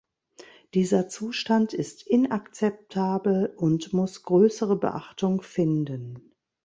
Dieser 0.73 1.09
Zustand 1.09 1.75
ist 1.75 2.07
inakzeptabel 2.07 3.53
und 3.55 3.93
muss 3.93 4.23
größere 4.23 4.75
Beachtung 4.75 5.43
finden. 5.43 6.31